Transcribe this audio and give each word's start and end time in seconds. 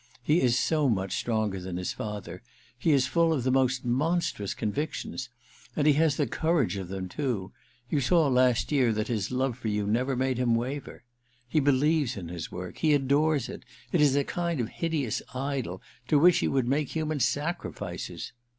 He 0.23 0.41
is 0.41 0.57
so 0.57 0.89
much 0.89 1.15
stronger 1.15 1.59
than 1.59 1.77
his 1.77 1.93
father— 1.93 2.41
he 2.79 2.91
is 2.91 3.05
full 3.05 3.31
of 3.31 3.43
the 3.43 3.51
most 3.51 3.85
monstrous 3.85 4.55
convictions. 4.55 5.29
And 5.75 5.85
he 5.85 5.93
has 5.93 6.15
the 6.17 6.25
courage 6.25 6.75
of 6.75 6.87
them, 6.87 7.07
too— 7.07 7.51
you 7.91 8.01
saw 8.01 8.27
last 8.27 8.71
year 8.71 8.91
that 8.93 9.09
his 9.09 9.29
love 9.29 9.59
for 9.59 9.67
you 9.67 9.85
never 9.85 10.15
made 10.15 10.39
him 10.39 10.55
waver. 10.55 11.03
He 11.47 11.59
believes 11.59 12.17
in 12.17 12.29
his 12.29 12.51
work; 12.51 12.79
he 12.79 12.95
adores 12.95 13.47
it— 13.47 13.63
it 13.91 14.01
is 14.01 14.15
a 14.15 14.23
kind 14.23 14.59
of 14.59 14.69
hideous 14.69 15.21
idol 15.35 15.83
to 16.07 16.17
which 16.17 16.39
he 16.39 16.47
would 16.47 16.67
make 16.67 16.89
human 16.95 17.19
sacrifices 17.19 18.33